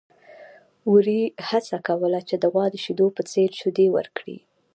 [0.91, 4.37] وري هڅه کوله چې د غوا د شیدو په څېر شیدې ورکړي.